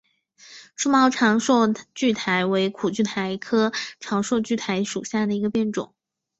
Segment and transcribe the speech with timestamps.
[0.75, 5.93] 疏毛长蒴苣苔为苦苣苔科长蒴苣苔属下的一个变种。